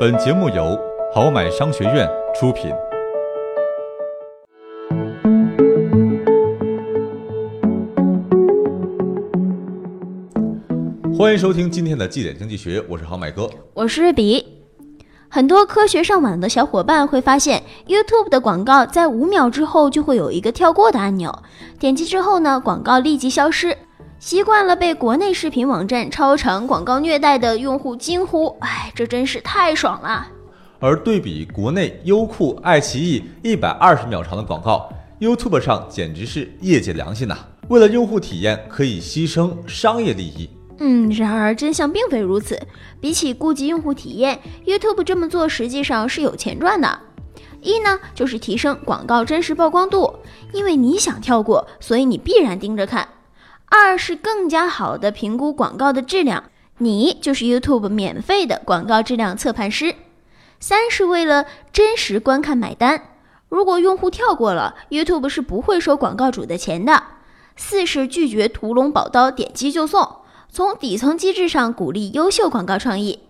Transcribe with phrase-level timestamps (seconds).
[0.00, 0.78] 本节目由
[1.12, 2.72] 好买商学院出品。
[11.18, 14.46] 欢迎收听今天的《绩点经济学》，我是好买哥，我是瑞比。
[15.28, 21.36] 很多科学上网的小伙伴会发现，YouTube 的广告在五秒之后就会有一个跳过的按钮，
[21.80, 23.76] 点击之后呢，广告立即消失。
[24.18, 30.26] 习惯了被国内视频网站超长广告虐待的用户惊呼：“哎，这真是太爽了！”
[30.80, 34.88] 而对比国内优酷、爱奇艺一百二十秒长的广告
[35.20, 37.36] ，YouTube 上简直是业界良心呐！
[37.68, 40.50] 为了用户体验，可以牺牲商业利益。
[40.78, 42.60] 嗯，然而真相并非如此。
[43.00, 46.98] 比起顾及用户体验，YouTube 这么做实际上是有钱赚的。
[47.60, 50.12] 一呢，就是提升广告真实曝光度，
[50.52, 53.06] 因为你想跳过，所以你必然盯着看。
[53.70, 56.44] 二是更加好的评估广告的质量，
[56.78, 59.94] 你就是 YouTube 免费的广告质量测判师。
[60.58, 63.00] 三是为了真实观看买单，
[63.48, 67.02] 如果用户跳过了，YouTube 是不会收广告主的钱的。
[67.56, 70.08] 四是拒绝屠龙宝刀，点击就送，
[70.50, 73.20] 从底层机制上鼓励优秀广告创意。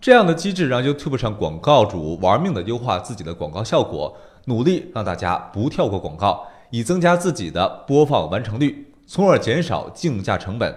[0.00, 8.85] 这样的机制让 YouTube 上广告主玩命的优化自己的广告效果，努力让大家不跳过广告，以增加自己的播放完成率。
[9.06, 10.74] 从而减少竞价成本。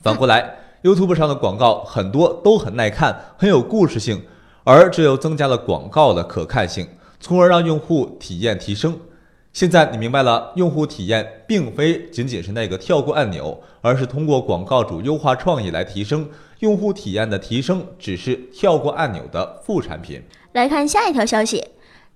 [0.00, 4.22] 反过来，YouTube 上的广告很多都很耐看，很有故事性，
[4.64, 6.88] 而这又增加了广告的可看性，
[7.18, 8.98] 从而让用户体验提升。
[9.52, 20.22] 现在你明白了，用户体验并非仅仅是那个跳过按钮，而是通过广告主优化创意来提升用户体验的提升，只是跳过按钮的副产品。
[20.52, 21.64] 来看下一条消息，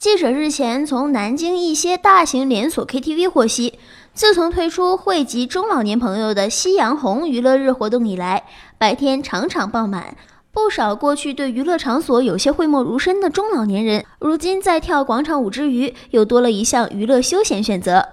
[0.00, 3.74] 记者日前从南京一些大型连锁 KTV 获悉。
[4.14, 8.44] 自从推出惠及中老年朋友的夕阳红娱乐日活动以来，
[8.78, 10.16] 白天场场爆满。
[10.52, 18.08] 不少过去对娱乐场所有些讳莫如深的中老年人，如今在跳广场舞之余，又多了一项娱乐休闲选择。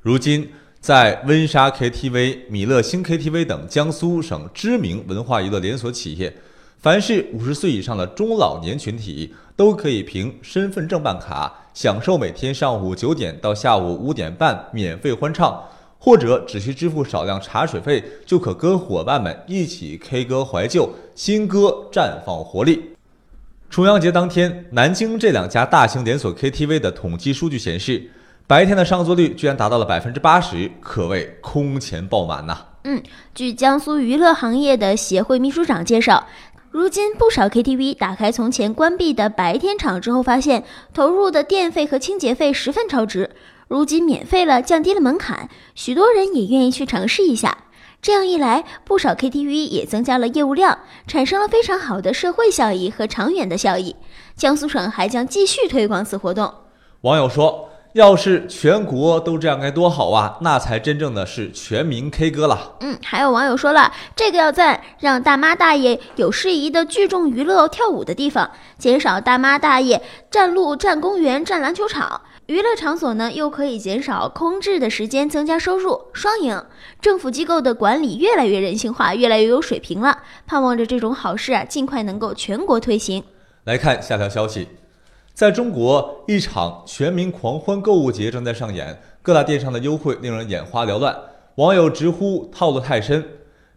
[0.00, 0.48] 如今，
[0.80, 6.34] 在温莎 KTV、米乐星 KTV 等江苏省知名文化娱乐连锁企业，
[6.78, 11.62] 凡是五十岁以上的中老年群体，都可以凭身份证办卡。
[11.74, 15.62] 享受每天上午九点到下午五点半免费欢唱，
[15.98, 22.92] 或者只需支付少量茶水费，就可跟伙伴们一起 K 歌怀旧，新歌绽放活力。
[23.68, 28.10] 重阳节当天，南京这两家大型连锁 KTV 的统计数据显示，
[28.46, 32.68] 白天的上座率居然达到了百分之八十，可谓空前爆满呐。
[32.84, 33.02] 嗯，
[33.34, 36.26] 据江苏娱乐行业的协会秘书长介绍。
[36.70, 43.30] 如今不少 KTV 打开从前关闭的白天场之后，发现投入的电费和清洁费十分超值。
[43.68, 47.56] 如今免费了，降低了门槛，许多人也愿意去尝试一下。
[48.02, 53.96] 这样一来，不少 KTV 也增加了业务量，产生了非常好的社会效益和长远的效益。
[54.36, 56.52] 江苏省还将继续推广此活动。
[57.00, 57.70] 网友说。
[57.96, 60.36] 要是全国都这样该多好啊！
[60.42, 62.76] 那才真正的是全民 K 歌了。
[62.80, 72.20] 嗯，还有网友说了，这个要赞，让大妈大爷有适宜的聚众娱乐跳舞的地方，减少大妈大爷占路、占公园、占篮球场。
[72.44, 76.62] 娱乐场所呢，又可以减少空置的时间，增加收入，双赢。
[77.00, 80.18] 政府机构的管理越来越人性化，越来越有水平了。
[80.46, 83.24] 盼望着这种好事啊，尽快能够全国推行。
[83.64, 84.68] 来看下条消息。
[85.36, 91.14] 在中国，一场全民狂欢购物节正在上演，各大电商的优惠令人眼花缭乱，
[91.56, 93.22] 网友直呼套路太深。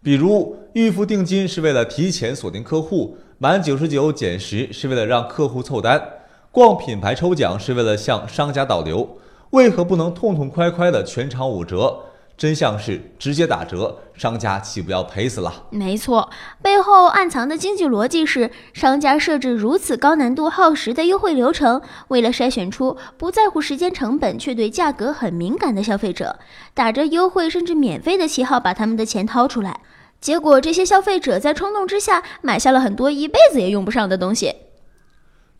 [0.02, 6.02] 比如，预付定金是为了提前锁定客户，满九十九减十是为了让客户凑单，
[6.50, 9.18] 逛品牌抽奖是为了向商家导流，
[9.50, 12.00] 为何不能痛痛快快的全场五折？
[12.40, 15.66] 真相是直接打折，商家岂不要赔死了？
[15.72, 16.30] 没错，
[16.62, 26.40] 背后暗藏的经济逻辑是，商家设置如此高难度、耗时的优惠流程，为了筛选出不在乎时间成本却对价格很敏感的消费者，
[26.74, 29.82] 打着优惠甚至免费的旗号把他们的钱掏出来，
[30.22, 34.56] 结果这些消费者在冲动之下买下了很多一辈子也用不上的东西。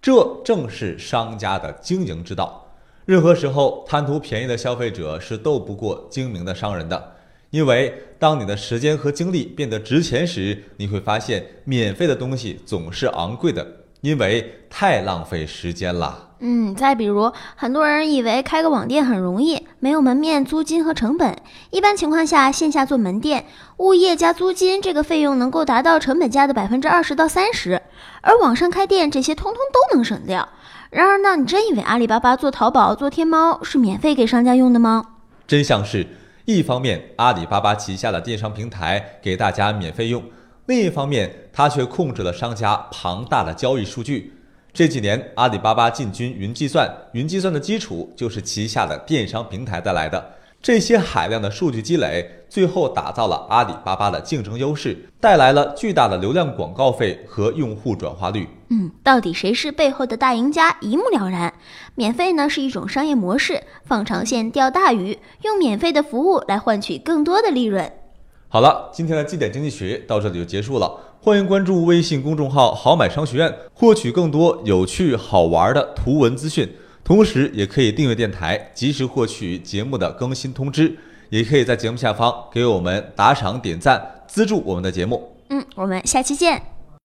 [0.02, 2.69] 这正是商家的经营之道。
[3.10, 7.16] 任何时候，贪图便宜的消费者是斗不过精明的商人的。
[7.50, 13.66] 因为当你的时间和精力变得值钱时，你会发现免费的东西总是昂贵的，
[14.02, 16.34] 因为太浪费时间了。
[16.42, 21.36] 嗯，再比如，很多人以为开个网店很容易，没有门面、租金和成本。
[21.72, 23.48] 一般情况下，线下做门店，
[23.78, 27.82] 物业加租金这个费用能够达到成本价的百分之二十到三十，
[28.22, 30.48] 而网上开店，这些通通都能省掉。
[30.90, 35.06] 然而呢，你真以为阿里巴巴做淘宝、做天猫是免费给商家用的吗？
[35.46, 36.08] 真相是，
[36.46, 40.24] 一方面阿里巴巴旗下的电商平台给大家免费用，
[40.66, 44.34] 另一方面，它却控制了商家庞大的交易数据。
[44.74, 50.34] 这几年，阿里巴巴进军云计算，云计算的基础就是旗下的电商平台带来的。
[50.60, 58.48] 这些海量的数据积累，最后打造了阿里巴巴的竞争优势，带来了巨大的流量广告费和用户转化率。
[58.70, 61.54] 嗯，到底谁是背后的大赢家，一目了然。
[61.96, 67.92] 免费呢是一种商业模式，放长线钓大鱼，用免费的服务来换取更多的利润。
[68.48, 71.16] 好了，今天的绩点经济学到这里就结束了。
[71.22, 76.68] 欢迎关注微信公众号“好买商学院”，获取更多有趣好玩的图文资讯。
[77.04, 80.96] 同时，也可以订阅电台，及时获取节目的更新通知。
[81.30, 85.36] 也可以在节目下方给我们打赏、点赞，资助我们的节目。
[85.50, 86.79] 嗯，我们下期见。